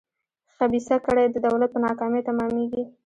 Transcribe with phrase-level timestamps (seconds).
[0.55, 2.83] خبیثه کړۍ د دولت په ناکامۍ تمامېږي.